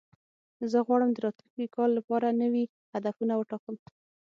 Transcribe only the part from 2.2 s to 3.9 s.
نوي هدفونه وټاکم.